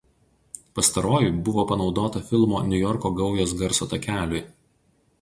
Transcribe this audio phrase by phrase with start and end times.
[0.79, 4.47] Pastaroji buvo panaudota filmo „Niujorko gaujos“ garso takeliui.